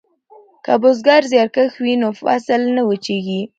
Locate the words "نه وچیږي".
2.75-3.41